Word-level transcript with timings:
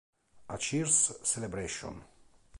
A 0.55 0.57
Cheers 0.57 1.13
Celebration". 1.21 2.03